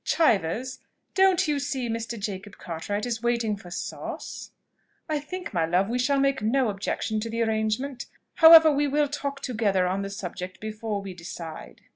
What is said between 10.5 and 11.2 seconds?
before we